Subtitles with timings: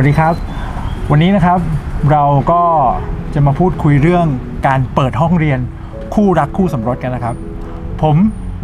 [0.00, 0.34] วัสดีครับ
[1.10, 1.60] วันนี้นะครับ
[2.10, 2.62] เราก็
[3.34, 4.26] จะมาพูดคุยเรื่อง
[4.66, 5.58] การเปิดห้องเรียน
[6.14, 7.36] คู่รักคู่สมรสกันนะครับ
[8.02, 8.16] ผม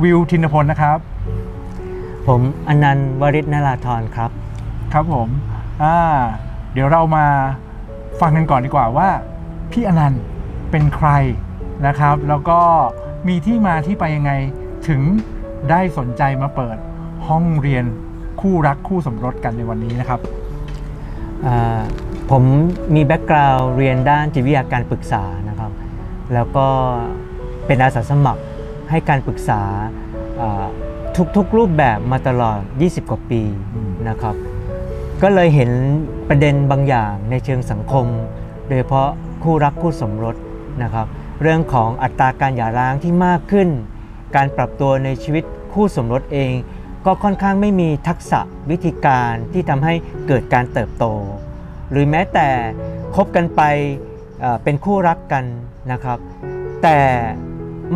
[0.02, 0.98] วิวทินพลนะครับ
[2.28, 4.30] ผมอนันต์วริศนราธรครับ
[4.92, 5.28] ครับผม
[5.82, 5.96] อ่า
[6.72, 7.26] เดี๋ยวเรามา
[8.20, 9.08] ฟังกันก่อนดีกว่าว่า
[9.72, 10.22] พี่อนันต์
[10.70, 11.08] เป็นใคร
[11.86, 12.60] นะครับ แล้วก็
[13.28, 14.32] มีที่มาที่ไปยังไง
[14.88, 15.00] ถึง
[15.70, 16.76] ได้สนใจมาเปิด
[17.28, 17.84] ห้องเรียน
[18.40, 20.43] คู่รักคู่สมรสกันในวันนี้นะครับอ่า
[22.30, 22.42] ผม
[22.94, 25.70] มี backgroundเรียนด้านจิตวิทยาการปรึกษานะครับ
[26.34, 26.66] แล้วก็
[27.66, 28.42] เป็นอาสาสมัคร
[28.90, 29.60] ให้การปรึกษา
[31.36, 33.42] ทุกๆรูปแบบมาตลอด 20 กว่าปี
[34.08, 34.34] นะครับ
[35.22, 35.70] ก็เลยเห็น
[36.28, 38.06] ประเด็นบางอย่างในเชิงสังคม
[38.66, 39.08] โดยเฉพาะ
[39.42, 40.36] คู่รักคู่สมรส
[40.82, 41.06] นะครับ
[41.42, 43.68] เรื่องของอัตราการหย่าร้างที่มากขึ้น
[44.36, 46.50] การปรับตัวในชีวิตคู่สมรสเอง
[47.06, 49.94] ก็ค่อนข้างไม่มีทักษะวิธีการที่ทำให้
[50.28, 51.04] เกิดการเติบโต
[51.90, 52.48] หรือแม้แต่
[53.14, 53.62] คบกันไป
[54.40, 55.44] เอ่อเป็นคู่รักกัน
[55.92, 56.18] นะครับ
[56.82, 56.98] แต่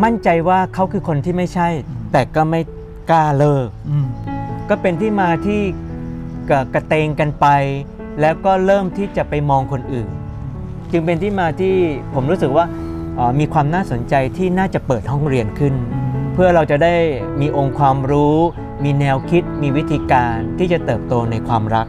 [0.03, 1.67] มั่นใจว่าเขาคือคนที่ไม่ใช่
[2.11, 2.61] แต่ก็ไม่
[3.09, 4.07] กล้าเลิกอืม
[4.69, 5.61] ก็เป็นที่มาที่
[6.49, 7.47] กระกระเตงกันไป
[8.21, 10.09] แล้วก็เริ่มที่จะไปมองคนอื่น
[10.91, 11.75] จึงเป็นที่มาที่
[12.13, 12.65] ผมรู้สึกว่า
[13.15, 15.73] เอ่อมีความน่าสนใจที่น่าจะเปิดห้องเรียนขึ้น
[16.33, 16.95] เพื่อเราจะได้
[17.41, 18.37] มีองค์ความรู้
[18.83, 21.87] มีแนวคิดมีวิธีการที่จะเติบโตในความรัก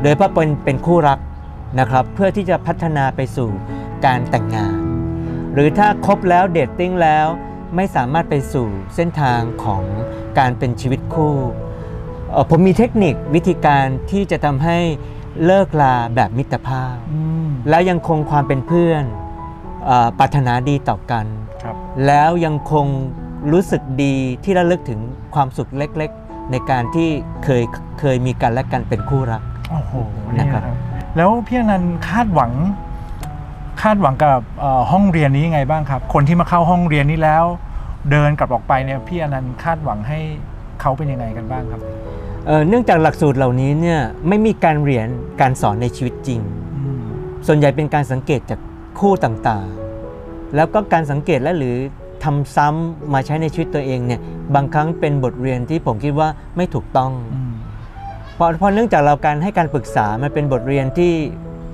[0.00, 1.18] โดยเฉพาะเป็นเป็นคู่รัก
[1.78, 3.50] นะครับ เพื่อที่จะพัฒนาไปสู่
[4.06, 4.76] การแต่งงาน
[5.52, 7.26] หรือถ้าคบแล้วเดทติ้งแล้ว
[7.76, 9.82] ไม่สามารถไปสู่เส้นทางของ
[10.38, 11.36] การเป็นชีวิตคู่
[12.30, 14.78] เอ่อผมมีเทคนิควิธีการที่จะทำให้
[15.44, 19.04] เลิกลาแบบมิตรภาพอืมแล้วยังคงความเป็นเพื่อน
[19.86, 21.26] เออปรารถนาดีต่อกัน
[21.62, 21.76] ครับ
[22.06, 22.86] แล้วยังคง
[23.52, 24.14] รู้สึกดี
[24.44, 25.00] ที่ระลึกถึง
[25.34, 27.08] ความสุขเล็กๆ ในการที่
[27.44, 27.62] เคย
[28.00, 29.92] เคยมีกันและกันเป็นคู่รัก โอ้โห
[30.34, 30.76] นี่นะครับนะครับ
[31.16, 32.52] แล้วพี่อนันต์คาดหวัง
[33.82, 37.44] คาดหวังกับเอ่อห้องเรียนนี้ยังไงบ้างครับ คนที่มาเข้าห้องเรียนนี้แล้ว
[38.10, 40.18] เดินกลับออกไปเนี่ยพี่อนันต์คาดหวังให้
[40.80, 41.80] เขาเป็นยังไงกันบ้างครับ
[42.46, 45.08] เอ่อเนื่องจากหลักสูตรเหล่านี้เนี่ยไม่มีการเรียน
[45.40, 46.40] การสอนในชีวิตจริง
[46.76, 47.02] อืม
[47.46, 48.60] ส่วนใหญ่เป็นการสังเกตจาก
[48.98, 51.76] คู่ต่างๆ แล้วก็การสังเกตและหรือ
[52.26, 54.20] ทำซ้ำมาใช้ในชีวิตตัวเองเนี่ย
[54.54, 57.52] บางครั้งเป็นบทเรียนที่ผมคิดว่าไม่ถูกต้องอืม
[58.34, 61.12] เพราะเพราะเนื่องจากเราการให้การปรึกษามันเป็นบทเรียนที่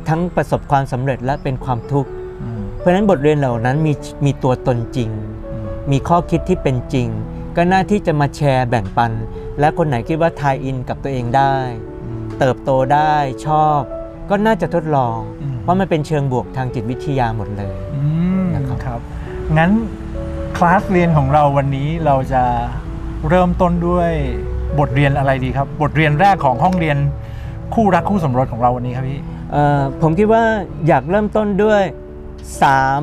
[0.09, 2.11] ทั้งประสบความสำเร็จและเป็นความทุกข์
[2.43, 3.93] อืมเพราะฉะนั้นบทเรียนเหล่านั้นมี
[4.25, 5.11] มีตัวตนจริง
[5.53, 7.09] อืมมีข้อคิดที่เป็นจริง
[7.57, 9.13] ก็น่าที่จะมาแชร์แบ่งปัน
[9.61, 11.55] และคนไหนคิดว่าทายอินกับตัวเองได้
[12.05, 13.15] อืมเติบโตได้
[13.47, 13.81] ชอบ
[14.31, 18.03] ก็น่าจะทดลองอืมเพราะมันเป็นเชิงบวกทางจิตวิทยาหมดเลยอื
[18.43, 19.01] มนะครับครับ
[19.59, 19.71] งั้น
[20.57, 22.43] คลาสเรียนของเราวันนี้เราจะ
[23.29, 24.11] เริ่มต้นด้วย
[24.79, 26.97] บทเรียนอะไรดีครับ บทเรียนแรกของห้องเรียน
[27.75, 29.21] คู่รักคู่สมรสของเราวันนี้ครับพี่
[29.53, 30.43] เอ่อผมคิดว่า
[30.87, 31.83] อยากเริ่มต้นด้วย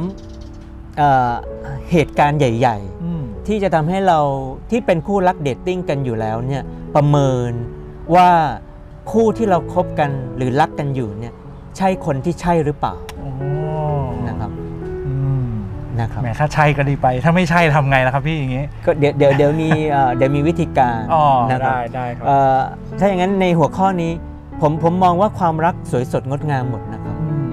[0.10, 1.34] 3เอ่อ
[1.92, 4.20] เหตุการณ์ใหญ่ๆอืมที่จะทำให้เรา
[4.72, 6.64] ที่เป็นคู่รักเดทติ้งกันอยู่แล้วเนี่ย
[6.96, 7.52] ประเมิน
[8.16, 8.30] ว่า
[9.12, 11.34] คู่ที่เราครบกันหรือรักกันอยู่เนี่ย
[11.78, 13.59] ใช่คนที่ใช่หรือเปล่า โอ้นะครับอืม
[16.02, 22.60] นะครับแหมถ้าใช่ก็ดีไป ถ้าไม่ใช่ทำไงล่ะครับพี่อย่างงี้ก็เดี๋ยวเดี๋ยวเดี๋ยวมีเอ่อเดี๋ยวมีวิธีการอ๋อนะครับได้ได้ครับเอ่อ
[23.00, 24.12] ถ้าอย่างนั้นในหัวข้อนี้
[24.62, 27.46] ผมผมมองว่าความรักสวยสดงดงามหมดนะครับอืม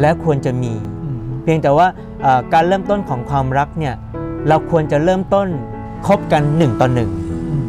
[0.00, 0.72] และควรจะมี
[1.02, 1.86] อืมเพียงแต่ว่า
[2.22, 3.94] เอ่อการเริ่มต้นของความรักเนี่ย
[4.48, 5.48] เราควรจะเริ่มต้น
[6.06, 7.10] คบกันหนึ่งต่อหนึ่ง
[7.50, 7.64] อืม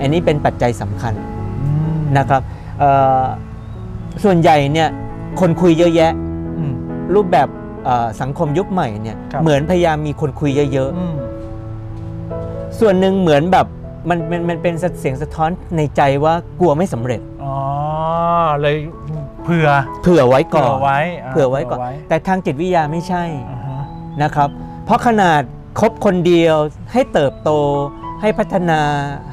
[0.00, 1.14] อันนี้เป็นปัจจัยสำคัญ
[1.62, 2.42] อืมนะครับ
[2.78, 2.90] เอ่
[3.20, 3.22] อ
[4.24, 4.88] ส่วนใหญ่เนี่ย
[5.40, 6.12] คนคุยเยอะแยะ
[6.58, 6.72] อืม
[7.14, 7.61] รูปแบบเอ่อ
[8.20, 13.66] สังคมยุคใหม่เนี่ยครับเหมือนพยายามมีคนคุยเยอะอืมๆส่วนหนึ่งเหมือนแบบ
[14.08, 17.56] มันมันมันเป็นเสียงสะท้อนในใจว่ากลัวไม่สำเร็จอ๋อ
[18.60, 18.76] เลย
[19.44, 19.68] เผื่อ
[20.02, 21.00] เผื่อไว้ก่อนไว้
[21.30, 21.78] เผื่อไว้ก่อน
[22.08, 23.82] แต่ทางจิตวิทยาไม่ใช่อ่าฮะ
[24.22, 24.48] นะครับ
[24.84, 25.42] เพราะขนาด
[25.80, 26.56] คบคนเดียว
[26.92, 27.50] ให้เติบโต
[28.20, 28.80] ให้พัฒนา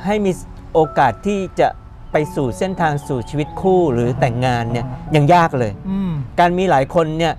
[0.06, 0.31] ให้มี
[0.73, 1.68] โอกาสที่จะ
[2.12, 4.85] ไปสู่เส้นทางสู่ชีวิตคู่หรือแต่งงานเนี่ย
[5.15, 7.33] ยังยากเลยอืมการมีหลายคนเนี่ย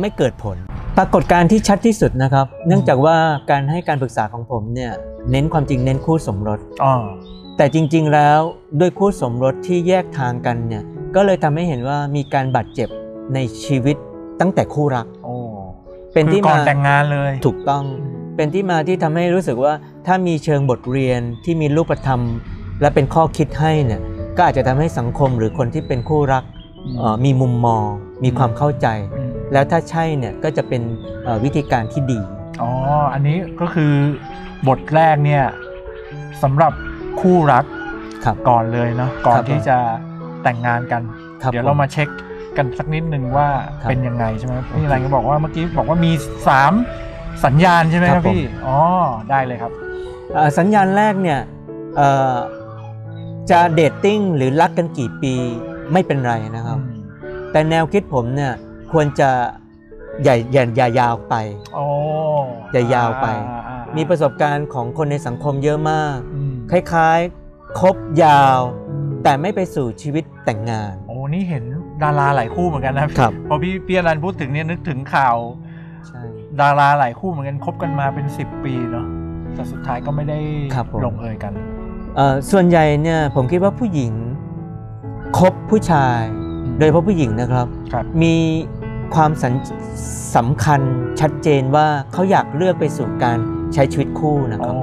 [0.00, 0.56] ไม่เกิดผล
[0.98, 3.16] ปรากฏการณ์ที่ชัดที่สุดนะครับ เนื่องจากว่า
[3.50, 4.92] การให้การปรึกษาของผมเนี่ย
[5.30, 6.94] เน้นความจริงเน้นคู่สมรสอ๋อ
[7.56, 8.38] แต่จริงๆแล้ว
[8.80, 10.82] ด้วยคู่สมรสที่แยกทางกันเนี่ย
[11.14, 12.88] ก็เลยทำให้เห็นว่ามีการบาดเจ็บ
[13.34, 13.96] ในชีวิต
[14.40, 15.34] ตั้งแต่คู่รักโอ้
[16.12, 17.84] เป็นที่คือก่อนมาแต่งงานเลยถูกต้อง
[18.36, 19.72] เป็นที่มาที่ทำให้รู้สึกว่า
[20.06, 22.20] ถ้ามีเชิงบทเรียนที่มีรูปธรรม
[22.80, 24.00] และเป็นข้อคิดให้เนี่ย
[24.36, 26.61] ก็อาจจะทำให้สังคมหรือคนที่เป็นคู่รักเอ่อ
[27.24, 27.86] มีมุมมอง
[28.24, 28.86] มีความเข้าใจ
[29.16, 30.82] อืมแล้วถ้าใช่เนี่ยก็จะเป็น
[31.24, 32.20] เอ่อวิธีการที่ดี
[32.62, 32.70] อ๋อ
[33.12, 33.92] อันนี้ก็คือ
[34.68, 35.44] บทแรกเนี่ย
[36.42, 36.72] สำหรับ
[37.20, 37.64] คู่รัก
[38.24, 39.78] ครับก่อนเลยเนาะก่อนครับผมที่จะ
[40.42, 41.02] แต่งงานกัน
[41.42, 42.08] ครับเดี๋ยวเราผมมาเช็ค
[42.56, 43.48] กันสักนิดนึงว่า
[43.82, 46.12] ครับเป็นยังไงใช่ไหมพี่อะไรก็บอกว่าเมื่อกี้บอกว่ามี
[46.48, 46.72] สาม
[47.44, 48.78] สัญญาณใช่ไหมคครัรับบผมพี่อ๋อ
[49.30, 49.72] ได้เลยครับ
[50.34, 51.40] เอ่อสัญญาณแรกเนี่ย
[51.96, 52.36] เอ่อ
[53.50, 55.34] จะเดทติ้งหรือรักกันกี่ปี
[55.92, 56.78] ไม่เป็นไรนะครับ
[57.52, 58.52] แต่แนวคิดผมเนี่ย
[58.92, 59.30] ควรจะ
[60.24, 61.34] อย่าอย่าอย่ายาวไป
[61.74, 61.84] โอ้
[62.72, 68.58] อย่ายาวไปอ่าอ่าอ่ามีประสบการณ์ของคนในสังคมเยอะมากอืมคล้ายๆคบยาว
[68.90, 71.64] อืมแต่ไม่ไปสู่ชีวิตแต่งงาน โอ้นี่เห็น
[72.02, 75.36] ดาราหลายคู่เหมือนกันนะครับพอพี่พี่อรันพูดถึงเนี่ยนึกถึงข่าว
[76.06, 76.20] ใช่
[76.60, 79.06] ดาราหลายคู่เหมือนกันคบกันมาเป็น 10 ปีเนาะ
[79.54, 80.38] แต่สุดท้ายก็ไม่ได้
[80.74, 81.52] ครับผมลงเอยกัน
[82.16, 84.12] เอ่อส่วนใหญ่เนี่ยผมคิดว่าผู้หญิง
[85.38, 88.36] คบผู้ชายอืมโดยเฉพาะผู้หญิงนะครับครับมี
[89.14, 89.52] ความสัญ
[90.36, 90.80] สำคัญ
[91.20, 93.38] ชัดเจนว่าเขาอยากเลือกไปสู่การ
[93.74, 94.78] ใช้ชีวิตคู่นะคอ๋รับอ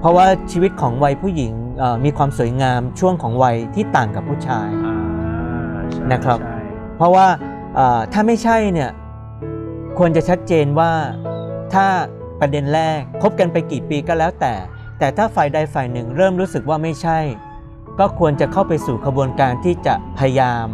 [0.00, 4.96] เพราะว่าชีวิตของวัยผู้หญิงเอ่อมีความสวยงามช่วงของวัยที่ต่างกับผู้ชายอ่า
[5.92, 6.58] ใช่นะครับใช่
[6.96, 7.26] เพราะว่า
[7.74, 8.90] เอ่อถ้าไม่ใช่เนี่ย
[9.98, 10.92] ควรจะชัดเจนว่า
[11.74, 11.86] ถ้า
[12.40, 14.54] ประเด็นแรกคบกันไปกี่ปีก็แล้วแต่
[14.98, 17.18] แต่ถ้าฝ่ายใดฝ่ายหนึ่งเริ่มรู้สึกว่าไม่ใช่
[18.00, 20.66] ก็ควรจะเข้าไปสู่ขบวนการที่จะพยายาม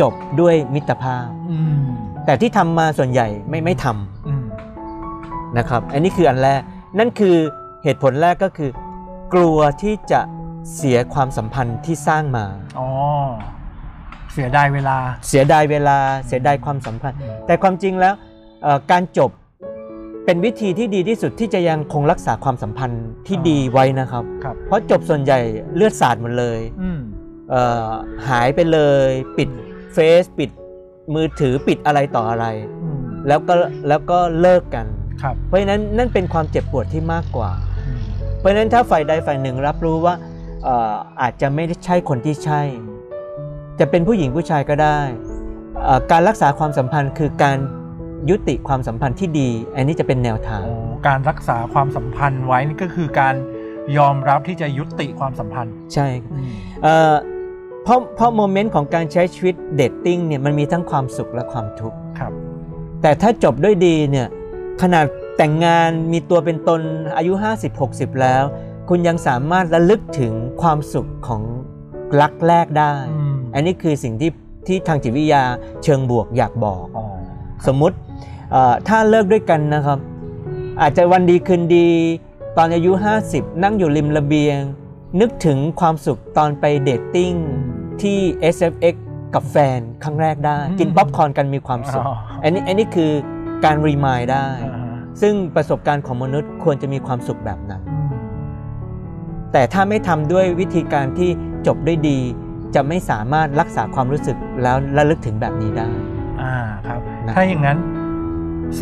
[0.00, 1.84] จบด้วยมิตรภาพอืม
[2.24, 4.44] แต่ที่ทำมาส่วนใหญ่ไม่ไม่ทำอืม
[5.58, 6.60] นะครับ อันนี้คืออันแรก
[6.98, 7.36] นั่นคือ
[7.84, 8.70] เหตุผลแรกก็คือ
[9.34, 10.20] กลัวที่จะ
[10.76, 12.46] เสียความสัมพันธ์ที่สร้างมา
[12.78, 12.88] อ๋อ
[14.32, 14.98] เสียดายเวลา
[15.28, 18.14] เสียดายเวลา เสียดายความสัมพันธ์ แต่ความจริงแล้ว
[18.62, 19.30] เอ่อการจบ
[20.30, 25.38] เป็นวิธีที่ดีที่สุดที่จะยังคงรักษาความสัมพันธ์ที่ดีไว้นะครับ ครับ เพราะจบส่วนใหญ่
[25.74, 27.00] เลือดสาดหมดเลยอืม
[27.50, 27.88] เอ่อ
[28.28, 28.78] หายไปเล
[29.08, 29.48] ยปิด
[29.94, 30.50] เฟซปิด
[31.14, 32.46] มือถือปิดอะไรต่ออะไร
[32.82, 33.54] อืมแล้วก็
[33.88, 34.86] แล้วก็เลิกกัน
[35.22, 37.50] ครับเพราะฉะนั้นนั่นเป็นความเจ็บปวดที่มากกว่า
[37.86, 38.00] อืม
[38.38, 40.14] เพราะฉะนั้นถ้าฝ่ายใดฝ่ายหนึ่งรับรู้ว่า
[40.64, 42.62] เอ่ออาจจะไม่ได้ใช่คนที่ใช่
[43.80, 44.98] จะเป็นผู้หญิงผู้ชายก็ได้
[45.84, 47.58] เอ่อการรักษาความสัมพันธ์คือการ
[48.30, 53.34] ยุติความสัมพันธ์ที่ดี อันนี้จะเป็นแนวทางอ๋อการรักษาความสัมพันธ์ไว้นี่ก็คือการ
[53.96, 56.08] ยอมรับที่จะยุติความสัมพันธ์ ใช่
[56.82, 57.14] เอ่อ
[57.84, 62.32] เพราะเพราะโมเมนต์ของการใช้ชีวิตเดทติ้งเนี่ยมันมีทั้งความสุขและความทุกข์ครับ
[63.02, 64.28] แต่ถ้าจบด้วยดีเนี่ย
[64.82, 65.04] ขนาด
[65.36, 66.80] แต่งงานมีตัวเป็นตน
[67.16, 67.32] อายุ
[67.76, 68.44] 50-60 แล้ว
[68.88, 70.32] คุณยังสามารถระลึกถึง
[70.62, 71.42] ความสุขของ
[72.20, 74.30] รักแรกได้อืมอันนี้คือสิ่งที่
[74.66, 75.42] ที่ทางจิตวิทยา
[75.84, 77.06] เชิงบวกอยากบอกอ๋อ
[77.66, 77.96] สมมุติ
[78.50, 79.98] เอ่อถ้าเลิกด้วยกันนะครับ
[80.80, 81.88] อาจจะวันดีคืนดี
[82.56, 82.92] ตอนอายุ
[83.26, 84.58] 50 นั่งอยู่ริมระเบียง
[85.20, 87.32] นึกถึงความสุขตอนไป dating
[88.02, 88.18] ที่
[88.54, 88.94] SFX
[89.34, 93.12] กับแฟนครั้งแรกได้ กินป๊อปคอร์นกันมีความสุขอ๋ออันนี้อันนี้คือ
[93.64, 98.12] การรีมายได้อ่าฮะซึ่งประสบการณ์ของมนุษย์ควรจะมีความสุขแบบนั้นอืม
[99.52, 101.30] แต่ถ้าไม่ทำด้วยวิธีการที่
[101.66, 102.18] จบด้วยดี
[102.74, 105.88] จะไม่สามารถรักษาความรู้สึกแล้วระลึกถึงแบบนี้ได้
[106.40, 106.54] อ่า
[106.86, 106.99] ครับนะ
[107.34, 107.78] ถ้าอย่างนั้น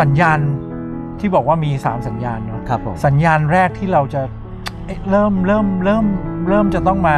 [0.00, 0.38] สัญญาณ
[1.20, 4.22] ที่บอกว่ามี3สัญญาณเนาะครับผมสัญญาณแรกที่เราจะ
[4.86, 6.04] เอ๊ะเริ่มเริ่มเริ่ม
[6.48, 7.14] เริ่มจะต้องมา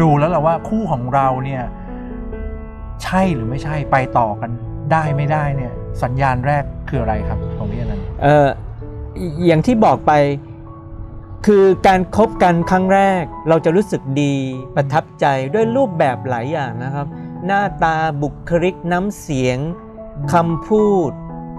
[0.00, 1.62] ดูแล้วแหละว่าคู่ของเราเนี่ย
[3.02, 4.50] ใช่หรือไม่ใช่ไปต่อกัน
[4.92, 5.72] ได้ไม่ได้เนี่ย
[6.02, 8.48] สัญญาณแรกคืออะไรครับของพี่อนันต์เอ่อ
[9.46, 10.12] อย่างที่บอกไป
[11.46, 14.34] คือการครบกันครั้งแรกเราจะรู้สึกดี
[14.74, 17.06] ประทับใจด้วยรูปแบบหลายอย่างนะครับ
[17.46, 19.58] หน้าตาบุคลิกน้ำเสียง
[20.32, 21.10] คำพูด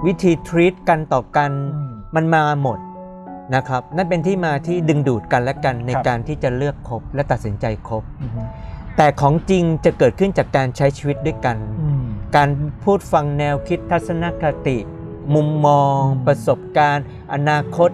[0.05, 2.79] วิธีทรีตกันต่อกันอืมมันมาหมด
[3.55, 8.31] นะครับ นั่นเป็นที่มาที่ดึงดูดกันและกันในครับการที่จะเลือกคบและตัดสินใจคบอืม
[8.97, 12.50] แต่ของจริงจะเกิดขึ้นจากการใช้ชีวิตด้วยกันอืมการ
[12.83, 14.77] พูดฟังแนวคิดทัศนคติ
[15.35, 17.89] มุมมองอืมประสบการณ์ อนาคต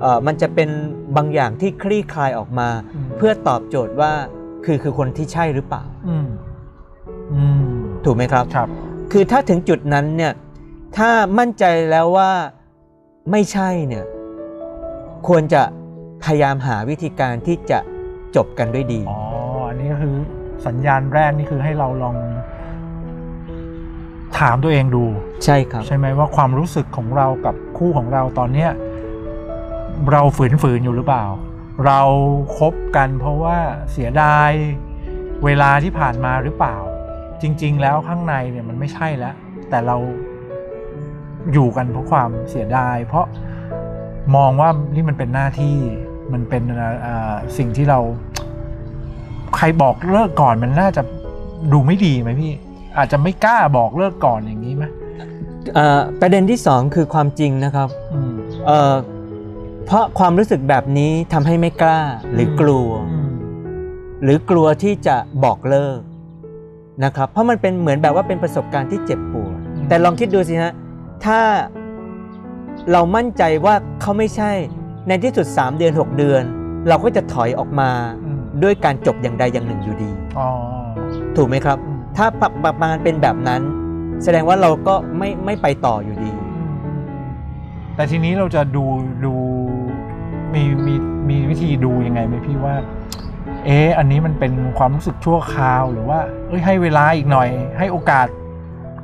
[0.00, 0.68] เอ่อมันจะเป็น
[1.16, 2.68] บางอย่างที่คลี่คลายออกมา
[3.16, 4.12] เพื่อตอบโจทย์ว่า
[4.64, 6.28] คือคือคนที่ใช่หรือเปล่าอืม
[7.34, 7.64] อืม
[8.04, 8.68] ถูกไหมครับครับ
[9.12, 10.32] คือถ้าถึงจุดนั้นเนี่ย
[10.96, 12.30] ถ้ามั่นใจแล้วว่า
[13.30, 14.04] ไม่ใช่เนี่ย
[15.28, 15.62] ควรจะ
[16.24, 17.78] พยายามหาวิธีการที่จะ
[18.36, 19.20] จบกันด้วยดี อ๋อ
[19.68, 20.16] อันนี้ก็คือ
[20.66, 22.16] สัญญาณแรกนี่คือให้เราลอง
[24.38, 25.04] ถามตัวเองดู
[25.44, 28.70] ใช่ครับ ใช่ไหมว่าความรู้สึกของเรากับคู่ของเราตอนเนี้ย
[30.12, 31.24] เราฝืนๆอยู่หรือเปล่า
[31.86, 32.00] เรา
[32.58, 33.58] คบกันเพราะว่า
[33.92, 34.50] เสียดาย
[35.44, 36.76] เวลาที่ผ่านมาหรือเปล่า
[37.42, 39.34] จริง ๆ แล้วข้างในเนี่ยมันไม่ใช่แล้ว
[39.70, 39.96] แต่เรา
[41.52, 43.26] อยู่กันเพราะความเสียดาย เพราะ
[44.36, 45.76] มองว่านี่มันเป็นหน้าที่
[46.32, 46.62] มันเป็น
[47.04, 48.00] อ่าสิ่งที่เรา
[49.56, 51.02] ใครบอกเลิกก่อนมันน่าจะ
[51.72, 52.52] ดูไม่ดีไหมพี่
[52.96, 54.84] อาจจะไม่กล้าบอกเลิกก่อนอย่างนี้ไหม
[55.74, 58.34] เอ่อประเด็นที่สองคือความจริงนะครับอืม
[58.66, 58.94] เอ่อ
[59.86, 62.00] เพราะความรู้สึกแบบนี้ทำให้ไม่กล้า
[62.32, 63.30] หรือกลัวอืม
[64.22, 66.00] หรือกลัวที่จะบอกเลิก
[67.04, 70.72] นะครับเพราะมันเป็นเหมือนแบบว่าเป็นประสบการณ์ที่เจ็บปวดอืมแต่ลองคิดดูสิฮะ
[71.24, 71.40] ถ้า
[72.92, 74.50] เรามั่นใจว่าเขาไม่ใช่
[75.08, 76.42] ในที่สุด 3 เดือน 6 เดือน
[76.88, 77.90] เราก็จะถอยออกมา
[78.24, 80.48] อืมด้วยการจบอย่างใดอย่างหนึ่งอยู่ดีอ๋อ
[81.36, 82.26] ถูกไหมครับอืมถ้า
[82.64, 83.62] ประมาณเป็นแบบนั้น
[84.24, 86.32] แสดงว่าเราก็ไม่ไม่ไปต่ออยู่ดี
[87.96, 88.84] แต่ทีนี้เราจะดู
[89.24, 89.34] ดู
[90.54, 90.94] มีมี
[91.30, 92.74] มีวิธีดูยังไงไหมพี่ว่า
[93.66, 96.18] เอ๊ะอันนี้มันเป็นความรู้สึกชั่วคราวหรือว่า
[96.48, 98.26] เอ้ยให้เวลาอีกหน่อย ให้โอกาส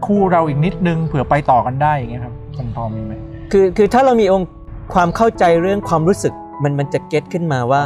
[0.07, 3.13] คู่เราอีกนิดนึงเผื่อไปต่อกันได้อย่างเงี้ยครับมันพอมีไหม
[3.53, 4.49] คือคือถ้าเรามีองค์
[4.95, 7.83] ความเข้าใจเรื่องความรู้สึกมันมันจะเก็ตขึ้นมาว่า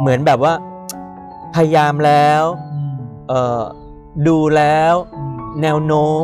[0.00, 0.52] เหมือนแบบว่า
[1.54, 2.96] พยายามแล้วอืม
[3.28, 3.62] เอ่อ
[4.28, 6.22] ดูแล้วอืมแนวโน้ม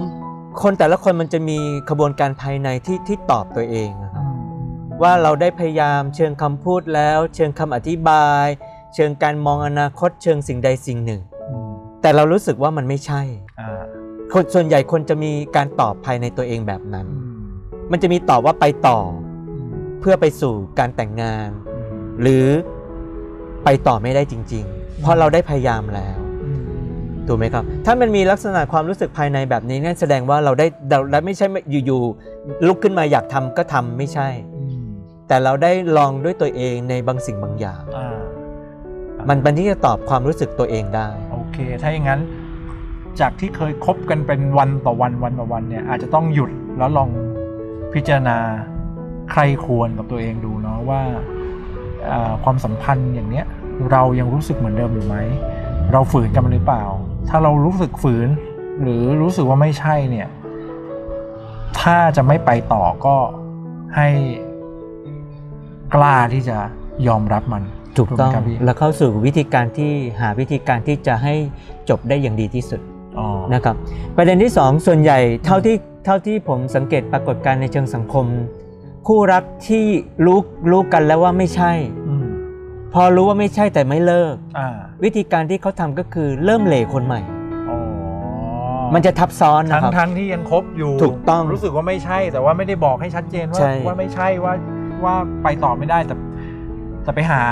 [0.63, 1.59] คนแต่ละคนมันจะมี
[1.91, 4.73] ขบวนการภายในที่ที่ตอบตัวเองอะครับอืม
[5.03, 8.47] ว่าเราได้พยายามเชิงคำพูดแล้ว เชิงคำอธิบาย
[8.97, 11.71] เชิงการมองอนาคตเชิงสิ่งใดสิ่งหนึ่งอืม
[12.03, 13.23] แต่เรารู้สึกว่ามันไม่ใช่
[13.61, 13.83] อ่า
[14.33, 17.45] คนส่วนใหญ่คนจะมีการตอบภายในตัวเองแบบนั้นอืม
[17.91, 18.99] มันจะมีตอบว่าไปต่อ
[19.51, 22.47] อืมเพื่อไปสู่การแต่งงานอืมหรือ
[23.65, 26.63] ไปต่อไม่ได้จริง ๆ เพราะเราได้พยายามแล้วอืม
[27.27, 31.47] ถูกไหมครับ ถ้ามันมีลักษณะความรู้สึกภายในแบบนี้นั่นแสดงว่าเราได้เราได้ไม่ใช่
[31.87, 34.87] อยู่ๆลุกขึ้นมาอยากทำก็ทำไม่ใช่อืม
[35.29, 38.19] แต่เราได้ลองด้วยตัวเองในบางสิ่งบางอย่างอ่า
[39.29, 42.21] มันเป็นที่จะตอบความรู้สึกตัวเองได้ โอเค ถ้าอย่างนั้น
[43.21, 47.09] จากที่เคยคบกันเป็นวันต่อวันวันต่อวันเนี่ยอาจจะต้องหยุดแล้วลอง
[47.95, 48.39] พิจารณา
[49.33, 51.03] ใครควรกับตัวเองดูเนาะว่า
[52.45, 53.47] ความสัมพันธ์อย่างเนี้ย
[53.91, 55.17] เรายังรู้สึกเหมือนเดิมอยู่ไหม
[55.93, 56.85] เราฝืนกันหรือเปล่า
[57.29, 58.29] ถ้าเรารู้สึกฝืน
[58.83, 60.29] หรือรู้สึกว่าไม่ใช่เนี่ย
[61.81, 63.17] ถ้าจะไม่ไปต่อก็
[63.97, 64.09] ให้
[65.95, 66.57] กล้าที่จะ
[67.07, 67.63] ยอมรับมัน
[67.99, 71.35] ถูกต้องไหมครับพี่แล้วเข้าสู่วิธีการที่หาวิธีการที่จะให้
[71.91, 72.81] จบได้อย่างดีที่สุด
[73.19, 73.77] อ๋อนะครับ
[74.17, 78.27] ประเด็นที่สองส่วนใหญ่เท่าที่เท่าที่ผมสังเกตปรากฏการณ์ในเชิงสังคม
[79.07, 79.85] คู่รักที่
[80.27, 81.73] รู้รู้กันแล้วว่าไม่ใช่
[82.09, 82.27] อืม
[82.95, 84.69] พอรู้ว่าไม่ใช่แต่ไม่เลิกอ่า
[85.05, 87.21] วิธีการที่เขาทำก็คือเริ่มเหล่คนใหม่
[87.69, 87.77] อ๋อ
[88.95, 94.53] มันจะทับซ้อนนะทั้งครับทั้งที่ยังคบอยู่ถูกต้องรู้สึกว่าไม่ใช่ แต่ว่าไม่ได้บอกให้ชัดเจนว่าใช่ว่าไม่ใช่ว่า
[95.05, 96.15] ว่าไปต่อไม่ได้แต่
[97.03, 97.43] แต่ไปหา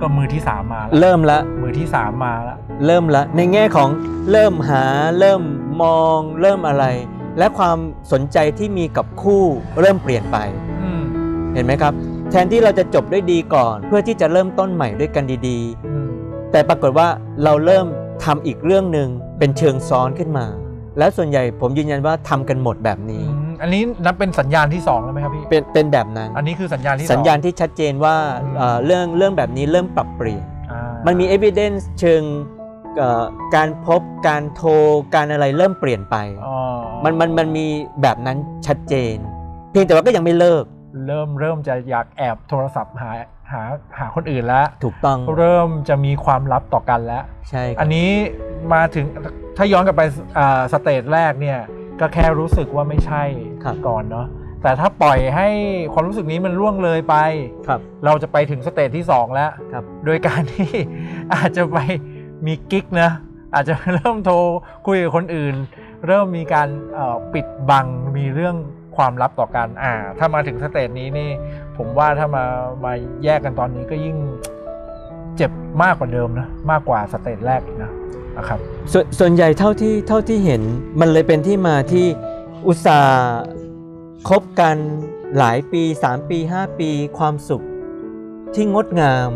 [0.00, 3.88] ก็มือที่สามมาแล้วเริ่มละมือที่สามมาแล้วเริ่มละในแง่ของ
[4.30, 4.84] เริ่มหา
[5.18, 5.42] เริ่ม
[5.82, 6.84] มองเริ่มอะไร
[7.38, 7.78] และความ
[8.12, 9.42] สนใจที่มีกับคู่
[9.80, 10.36] เริ่มเปลี่ยนไป
[10.82, 11.02] อืม
[11.54, 11.92] เห็นไหมครับ
[12.30, 17.08] แทนที่เราจะจบด้วยดีก่อน เพื่อที่จะเริ่มต้นใหม่ด้วยกันดีอืมๆแต่ปรากฏว่า
[17.44, 17.86] เราเริ่ม
[18.24, 20.46] ทำอีกเรื่องหนึ่งเป็นเชิงซ้อนขึ้นมา
[20.98, 32.22] แล้วส่วนใหญ่ผมยืนยันว่าทำกันหมดแบบอืนี้ม อันนี้นับเป็นสัญญาณที่สองแล้วไหมครับพี่เป็นเป็นแบบนั้น อันนี้คือสัญญาณที่สองสัญญาณที่ชัดเจนว่าอืมเอ่อเรื่องเรื่องแบบนี้เริ่มปรับเปลี่ยนอ่ามันมี evidence เชิง
[32.98, 34.70] เอ่อการพบการโทร
[35.14, 36.56] การอะไรเริ่มเปลี่ยนไปอ๋อ
[37.04, 37.66] มันมันมันมี
[38.02, 38.36] แบบนั้น
[38.66, 39.16] ชัดเจน
[39.70, 40.64] เพียงแต่ว่าก็ยังไม่เลิก
[41.06, 43.10] เริ่มเริ่มจะอยากแอบโทรศัพท์หา
[43.52, 43.62] หา
[43.98, 48.08] หาคนอื่นแล้วถูกต้องเริ่มจะมีความลับต่อกันแล้ว ใช่ครับอันนี้
[48.72, 49.04] มาถึง
[49.56, 50.02] ถ้าย้อนกลับไป
[50.38, 51.58] อ่า stage แรกเนี่ย
[52.00, 53.22] ก็แค่รู้สึกว่าไม่ใช่
[53.64, 54.26] ครับก่อนเนาะ
[54.62, 55.48] แต่ถ้าปล่อยให้
[55.92, 57.16] ความรู้สึกนี้มันล่วงเลยไป
[57.66, 60.70] ครับ เราจะไปถึง stage ที่ 2 แล้วครับ โดยการที่
[61.34, 61.78] อาจจะไป
[62.46, 63.10] มีกิ๊กนะ
[63.54, 64.36] อาจจะเริ่มโทร
[64.86, 65.54] คุยกับคนอื่น
[66.06, 67.86] เริ่มมีการเอ่อปิดบัง
[68.16, 68.56] มีเรื่อง
[68.96, 71.30] ความลับต่อกันอ่า ถ้ามาถึง stage นี้นี่
[71.76, 72.44] ผมว่าถ้ามา
[72.84, 72.92] มา
[73.24, 74.16] แยกกันตอนนี้ก็ยิ่ง
[75.36, 75.50] เจ็บ
[75.82, 77.92] มากกว่าเดิมนะมากกว่า stage แรกอีกนะ
[78.38, 78.58] นะครับ
[78.92, 80.62] ส่วนส่วนใหญ่เท่าที่เท่าที่เห็น
[81.00, 82.06] มันเลยเป็นที่มาที่
[82.66, 83.18] อุตส่าห์
[84.28, 84.76] คบกัน
[85.38, 87.62] หลายปี 3 ปี 5 ปีความสุข
[88.54, 89.30] ที่งดงาม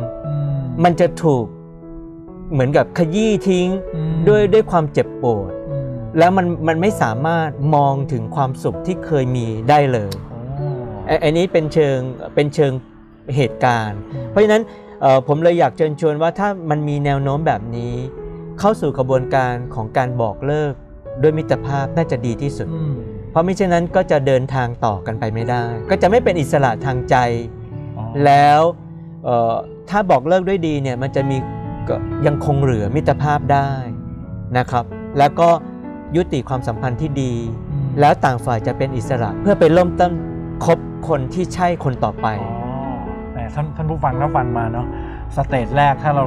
[0.84, 1.44] มันจะถูก
[2.52, 5.88] เหมือนกับขยี้ทิ้งอืมด้วยด้วยความเจ็บปวดอืม
[6.18, 10.38] แล้วมันมันไม่สามารถมองถึงความสุขที่เคยมีได้เลยอ๋อ
[11.06, 11.98] ไอ้ไอันนี้เป็นเชิง
[12.34, 12.72] เป็นเชิง
[13.36, 14.62] เหตุการณ์อืมเพราะฉะนั้น
[15.00, 17.94] เอ่อผมเลยอยากเชิญชวนว่าถ้ามันมีแนวโน้มแบบนี้
[18.60, 20.72] เข้าสู่กระบวนการของการบอกเลิก
[21.22, 22.94] ด้วยมิตรภาพน่าจะดีที่สุดอืม
[23.30, 27.16] เพราะไม่เช่นนั้นก็จะเดินทางต่อกันไปไม่ได้ ก็จะไม่เป็นอิสระทางใจ
[27.96, 28.60] อ๋อแล้ว
[29.24, 29.54] เอ่อ
[29.90, 31.36] ถ้าบอกเลิกด้วยดีเนี่ยมันจะมี
[31.88, 33.70] ก็ยังคงเหลือมิตรภาพได้
[34.58, 34.84] นะครับ
[35.18, 35.48] แล้วก็
[36.16, 37.32] ยุติความสัมพันธ์ที่ดี
[37.72, 40.12] อืมแล้วต่างฝ่ายจะเป็นอิสระ เพื่อไปเริ่มต้น
[40.64, 42.52] คบคนที่ใช่คนต่อไปอ๋อ
[43.32, 44.86] แหมท่านท่านผู้ฟังถ้าฟังมาเนาะ
[45.36, 46.24] stage แรกถ้าเรา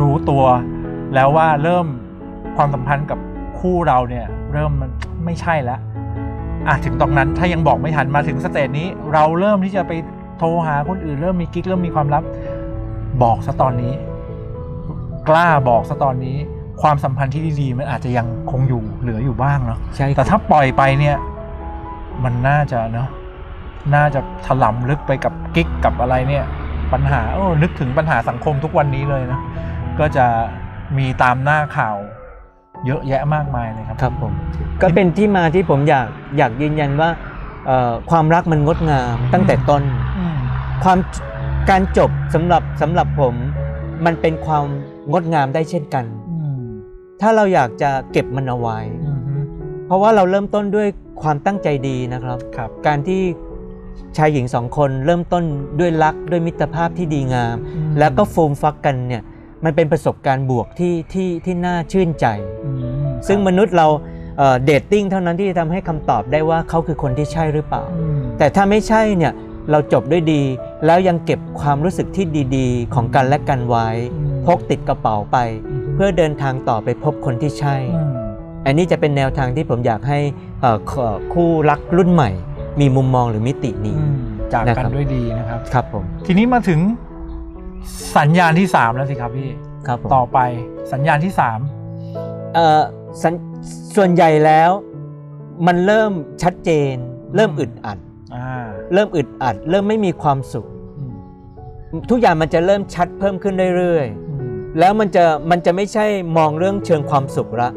[0.00, 0.44] รู้ตัว
[1.14, 1.86] แล้วว่าเริ่ม
[2.56, 3.18] ความสัมพันธ์กับ
[3.58, 4.90] คู่เราเนี่ยเริ่มมัน
[5.24, 5.80] ไม่ใช่แล้ว
[6.68, 9.92] อะถึงตรงนั้นถ้ายังบอกไม่ทันมาถึง stage นี้ เราเริ่มที่จะไป
[10.38, 12.22] โทรหาคนอื่น เริ่มมีกิ๊กเริ่มมีความลับ
[13.22, 13.92] บอกซะตอนนี้
[15.28, 16.36] กล้าบอกซะตอนนี้
[16.82, 21.16] ความสัมพันธ์ที่ดีๆ มันอาจจะยังคงอยู่เหลืออยู่บ้างเนาะใช่ครับแต่ถ้าปล่อยไปเนี่ย
[22.24, 23.08] มันน่าจะเนาะ
[23.94, 26.44] น่าจะถลำลึกไปกับกิ๊กกับอะไรเนี่ย
[26.92, 29.40] ปัญหาโอ้นึกถึงปัญหาสังคมทุกวันนี้เลยนะ
[29.98, 30.26] ก็จะ
[30.98, 31.96] มีตามหน้าข่าว
[32.86, 34.32] เยอะแยะมากมายเลยครับครับผม
[34.82, 36.08] ก็เป็นที่มาที่ผมอยาก
[36.38, 37.10] อยากยืนยันว่า
[37.66, 39.82] เอ่อความรักมันงดงามตั้งแต่ต้น
[40.18, 40.36] อืม
[40.84, 40.98] ความ
[41.70, 43.34] การจบสำหรับสำหรับผม
[44.04, 44.64] มันเป็นความ
[45.10, 46.62] งดงามได้เช่นกันอืม
[47.20, 49.34] ถ้าเราอยากจะเก็บมันเอาไว้อืมฮึ
[49.86, 50.88] เพราะว่าเราเริ่มต้นด้วย
[51.22, 53.22] ความตั้งใจดีนะครับครับการที่
[54.16, 55.44] ชายหญิงสองคนเริ่มต้น
[55.80, 59.22] ด้วยรักด้วยมิตรภาพที่ดีงามอืมแล้วก็โฟมฟักกันเนี่ย
[59.64, 62.26] มันเป็นประสบการณ์บวกที่ที่ที่น่าชื่นใจ
[62.64, 62.70] อื
[63.02, 63.88] มซึ่งครับมนุษย์เรา
[64.64, 69.32] เดทติ้งเท่านั้นที่จะทำให้คำตอบได้ว่าเขาคือคนที่ใช่หรือเปล่าอืมแต่ถ้าไม่ใช่เนี่ย
[69.70, 70.42] เราจบด้วยดี
[70.86, 72.26] แล้วยังเก็บความรู้สึกที่
[72.56, 75.36] ดีๆ ของกันและกันไว้อืมพกติดกระเป๋าไป
[75.94, 78.12] เพื่อเดินทางต่อไปพบคนที่ใช่อืม
[78.66, 80.18] อันนี้จะเป็นแนวทางที่ผมอยากให้
[80.60, 82.30] เอ่อขอคู่รักรุ่นใหม่
[82.80, 84.18] มีมุมมองหรือมิตินี้อืม
[84.52, 86.80] จากนะกัคนรับด้วยดีนะครับครับผมทีนี้มาถึง
[88.18, 89.50] สัญญาณที่สามแล้วสิครับพี่
[89.86, 90.38] ครับผมต่อไป
[90.92, 91.58] สัญญาณที่สาม
[92.54, 92.82] เอ่อ
[93.22, 93.34] สัญ
[93.96, 94.70] ส่วนใหญ่แล้ว
[95.66, 96.12] มันเริ่ม
[96.42, 96.94] ชัดเจน
[97.36, 97.98] เริ่มอึดอัด
[98.34, 98.48] อ่า
[98.94, 100.66] เริ่มอึดอัด เริ่มไม่มีความสุข
[100.98, 101.14] อืม
[102.10, 104.46] ทุกอย่างมันจะเริ่มชัดเพิ่มขึ้นเรื่อยๆอืม
[104.78, 107.70] แล้วมันจะมันจะไม่ใช่มองเรื่องเชิงความสุขละ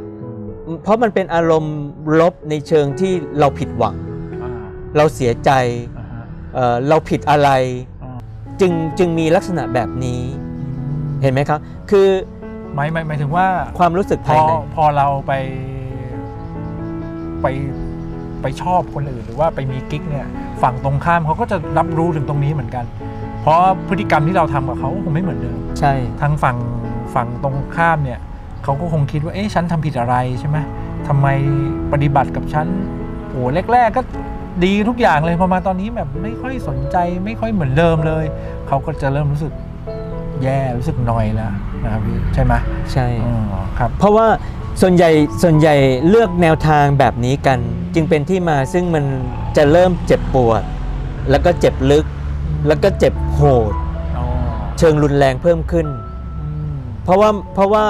[0.84, 1.78] เพราะมันเป็นอารมณ์
[2.20, 3.96] ลบในเชิงที่เราผิดหวัง
[4.42, 4.52] อ่า
[4.98, 5.52] เราเสียใจ
[5.98, 7.50] อ่าฮะเอ่อเราผิดอะไร
[7.94, 7.95] อ่า
[8.62, 10.22] จึงจึงมีลักษณะแบบนี้
[11.22, 11.60] เห็นไหมครับ
[11.90, 12.08] คือ
[12.74, 13.48] หมายหมายหมายถึงว่า
[13.80, 15.34] ความรู้สึกพภายอในพอเราไป
[17.42, 17.48] ไป
[18.42, 20.28] ไปชอบคนอื่น หรือว่าไปมีกิ๊กเนี่ย
[20.62, 22.86] ฝั่งตรงข้ามเขาก็จะรับรู้ถึงตรงนี้เหมือนกัน
[23.42, 26.58] เพราะพฤติกรรมที่เราทำกับเขาก็คงไม่เหมือนเดิม ใช่ ทางฝั่ง
[27.16, 28.20] ฝั่งตรงข้ามเนี่ย
[28.64, 30.58] เขาก็คงคิดว่าเอ๊ะฉันทำผิดอะไรใช่ไหม
[31.08, 31.28] ทำไม
[31.94, 32.68] ปฏิบัติกับฉัน
[33.30, 33.42] โอ้
[33.74, 34.02] แรก ๆ ก็
[34.64, 38.26] ดีทุกอย่างเลยพอมาตอนนี้แบบไม่ค่อยสนใจไม่ค่อยเหมือนเดิมเลย
[38.68, 39.54] เขาก็จะเริ่มรู้สึก
[40.44, 41.52] แย่รู้สึกนอยแล้ว
[41.84, 42.54] นะครับพี่ใช่ไหม
[42.94, 44.28] ใช่อ๋อครับ เพราะว่า
[44.82, 45.10] ส่วนใหญ่
[45.44, 45.76] ส่วนใหญ่
[46.10, 47.60] เลือกแนวทางแบบนี้กัน
[47.96, 49.06] จึงเป็นที่มาซึ่งมัน
[49.58, 50.62] จะเริ่มเจ็บปวด
[51.30, 52.06] แล้วก็เจ็บลึก
[52.68, 53.42] แล้วก็เจ็บโห
[53.72, 53.74] ด
[54.18, 54.26] อ๋อ
[54.78, 55.88] เชิงรุนแรงเพิ่มขึ้น
[56.42, 57.84] อืมเพราะว่าเพราะว่า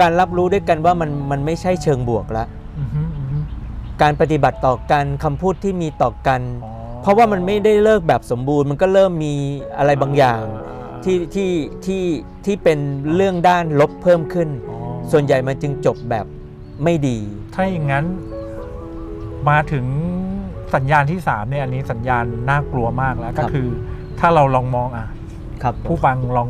[0.00, 3.09] การรับรู้ด้วยกันว่ามันมันไม่ใช่เชิงบวกแล้วอือฮึอือฮึ
[4.02, 9.34] การปฏิบัติต่อกันคำพูดที่มีต่อกันอ๋อเพราะว่ามันไม่ได้เลิกแบบสมบูรณ์ มันก็เริ่มมี
[9.78, 11.50] อะไรบางอย่างอ่าที่ที่
[11.86, 12.04] ที่
[12.44, 12.78] ที่เป็น
[13.14, 14.76] เรื่องด้านลบเพิ่มขึ้นอ๋อ
[15.12, 16.26] ส่วนใหญ่มันจึงจบแบบ
[16.84, 17.18] ไม่ดี
[17.54, 18.04] ถ้าอย่างนั้น
[19.48, 19.84] มาถึง
[20.74, 23.68] สัญญาณที่สามเนี่ยอันนี้สัญญาณน่ากลัวมากแล้วคก็รับคือ
[24.20, 25.08] ถ้าเราลองมองอะ
[25.62, 26.48] ครับผู้ฟังลอง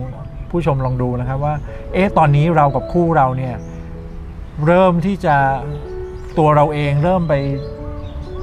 [0.50, 1.54] ผู้ชมลองดูนะครับว่า
[1.94, 3.54] เอ๊ะตอนนี้เรากับคู่เราเนี่ย
[4.66, 5.36] เริ่มที่จะ
[6.38, 7.34] ตัวเราเองเริ่มไป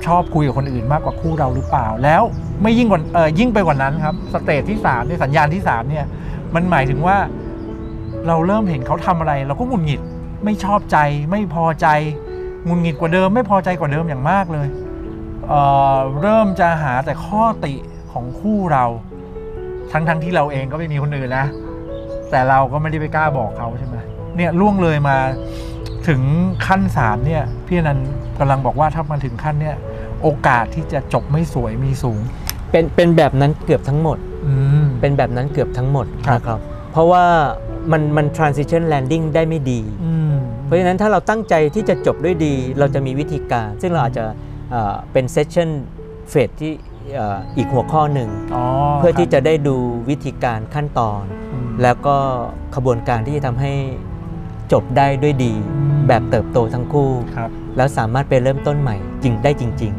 [0.06, 2.21] ชอบคุยกับคนอื่นมากกว่าคู่เราหรือเปล่า แล้ว
[2.63, 6.06] ไม่ยิ่งกว่าเออยิ่งไปกว่านั้นครับสเตจที่สามเนี่ยสัญญาณที่สามเนี่ย
[6.56, 7.17] มันหมายถึงว่า
[8.28, 10.02] เราเริ่มเห็นเขาทำอะไร เราก็หงุดหงิด
[10.45, 10.97] ไม่ชอบใจ
[11.32, 11.88] ไม่พอใจ
[12.65, 14.67] หงุดหงิดกว่าเดิม ไม่พอใจกว่าเดิมอย่างมากเลย
[15.47, 17.73] เเริ่มจะหาแต่ข้อติ
[18.12, 18.86] ของคู่เรา
[19.91, 21.45] ทั้งทั้งที่เราเองก็ไม่มีคนอื่นนะ
[22.32, 23.95] แต่เราก็ไม่ได้ไปกล้าบอกเขาใช่ไหม
[24.36, 25.17] เนี่ยล่วงเลยมา
[26.08, 26.22] ถึง
[26.67, 29.76] ขั้นสามเนี่ยพี่อนันต์กำลังบอกว่าถ้ามาถึงขั้นเนี่ย
[30.22, 32.20] โอกาสที่จะจบไม่สวยมีสูง
[32.72, 36.60] เป็นเป็นแบบนั้นเกือบทั้งหมดอืมเป็นแบบนั้นเกือบทั้งหมดครับนะครับ
[36.91, 37.26] เพราะว่า
[37.91, 40.34] มันมัน transition landing ได้ไม่ดีอืม
[40.65, 44.26] เพราะฉะนั้นถ้าเราตั้งใจที่จะจบด้วยดี เราจะมีวิธีการ ซึ่งเราอาจจะ
[44.72, 45.70] เอ่อเป็นเซสชั่น
[46.30, 46.74] เฟสที่
[47.15, 48.63] เอ่ออีกหัวข้อหนึ่งอ๋อ
[48.98, 49.78] เพื่อที่ครับจะได้ดู
[50.10, 52.17] วิธีการขั้นตอนอืมแล้วก็
[52.76, 53.74] ขบวนการที่จะทำให้
[54.71, 59.93] จบได้ด้วยดีอืมแบบเติบโตทั้งคู่ครับแล้วสามารถไปเริ่มต้นใหม่จริงได้จริง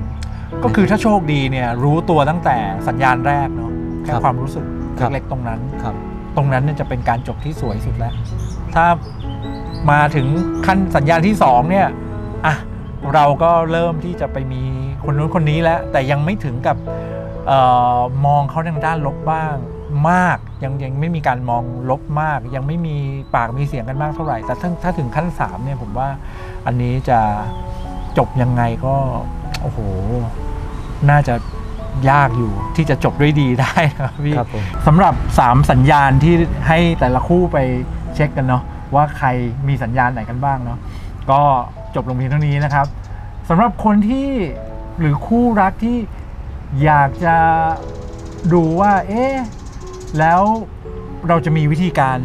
[0.64, 2.56] ก็คือถ้าโชคดีเนี่ยรู้ตัวตั้งแต่
[2.88, 3.72] สัญญาณแรกเนาะ
[4.04, 4.64] แค่ครับความรู้สึก
[4.98, 5.94] ครับเล็กๆตรงนั้นๆครับ
[6.36, 8.12] ตรงนั้นเนี่ยจะเป็นการจบที่สวยสุดแล้ว
[8.74, 8.86] ถ้า
[9.90, 10.26] มาถึง
[10.66, 11.86] ขั้นสัญญาณที่สองเนี่ย
[12.46, 12.54] อะ
[13.14, 14.62] เราก็เริ่มที่จะไปมี
[15.04, 16.76] คนนู้นคนนี้แล้ว แต่ยังไม่ถึงกับ
[17.46, 17.52] เอ
[17.96, 19.54] อมองเขาทางด้านลบบ้าง
[20.10, 22.96] มากยังยังไม่มีการมองลบมาก ยังไม่มี
[23.34, 26.08] ปากมีเสียงกันมากเท่าไหร่ แต่ถ้าถ้าถึงขั้นสามเนี่ยผมว่า
[26.66, 27.18] อันนี้จะ
[28.18, 28.94] จบยังไงก็
[29.62, 29.78] โอ้โห
[31.10, 31.34] น่าจะ
[32.10, 36.34] ยากอยู่ที่จะจบด้วยดีได้นะครับพี่ครับผมสำหรับ 3 สัญญาณที่
[36.68, 37.58] ให้แต่ละคู่ไป
[38.14, 38.62] เช็คกันเนาะ
[38.94, 39.28] ว่าใคร
[39.68, 40.78] มีสัญญาณไหนกันบ้างเนาะ
[41.30, 41.40] ก็
[41.94, 42.86] จบลงเพียงเท่านี้นะครับ
[43.48, 44.28] สำหรับคนที่
[45.00, 45.98] หรือคู่รักที่
[46.84, 47.36] อยากจะ
[48.52, 49.34] ดูว่า เอ๊ะ
[50.18, 50.42] แล้ว
[51.28, 52.18] เราจะมีวิธีการ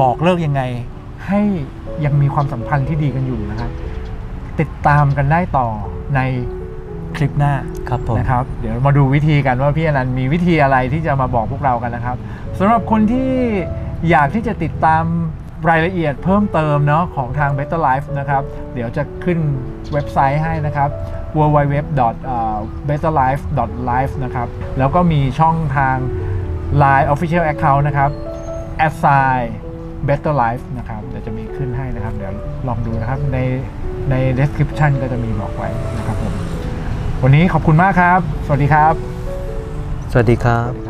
[0.00, 0.62] บอกเลิกยังไง
[1.26, 1.40] ให้
[2.04, 3.70] ยังมีความสัมพันธ์ที่ดีกันอยู่นะครับ
[4.60, 5.68] ติดตามกันได้ต่อ
[6.16, 6.20] ใน
[7.16, 7.52] คลิปหน้า
[7.88, 12.16] ครับผมนะครับ เดี๋ยวมาดูวิธีกันว่าพี่อนันต์มีวิธีอะไรที่จะมาบอกพวกเรากันนะครับ
[12.58, 13.30] สำหรับคนที่
[14.10, 15.04] อยากที่จะติดตาม
[15.70, 18.42] รายละเอียดเพิ่มเติมเนาะของทาง Better Life นะครับ
[18.74, 19.38] เดี๋ยวจะขึ้น
[19.92, 20.88] เว็บไซต์ให้นะครับ
[21.38, 24.48] www.betterlife.life นะครับ
[24.78, 25.96] แล้วก็มีช่องทาง
[26.82, 28.10] Line Official Account นะครับ
[28.86, 29.44] assign
[30.08, 32.32] Better Life นะครับ เดี๋ยวจะมีขึ้นให้นะครับ เดี๋ยว
[32.68, 33.38] ลองดูนะครับ ใน
[34.10, 36.32] ใน description ก็จะมีบอกไว้นะครับผม
[37.22, 38.94] วันนี้ขอบคุณมากครับ สวัสดีครับ
[40.12, 40.85] สวัสดีครับ